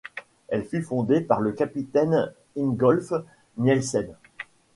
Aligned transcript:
Elle 0.47 0.65
fut 0.65 0.81
fondée 0.81 1.21
par 1.21 1.41
le 1.41 1.51
capitaine 1.51 2.33
Ingolf 2.57 3.13
Nielsen. 3.59 4.09